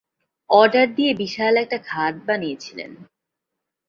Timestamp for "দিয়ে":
0.95-1.11